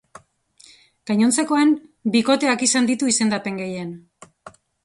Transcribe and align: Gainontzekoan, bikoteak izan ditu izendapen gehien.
Gainontzekoan, 1.11 1.75
bikoteak 2.17 2.65
izan 2.69 2.91
ditu 2.93 3.13
izendapen 3.15 3.63
gehien. 3.65 3.97